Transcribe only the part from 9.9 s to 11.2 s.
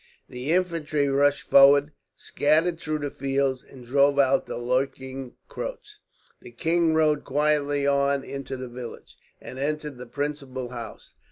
the principal house.